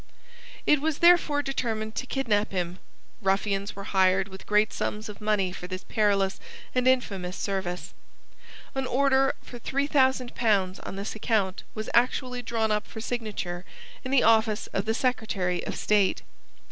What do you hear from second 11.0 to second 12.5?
account was actually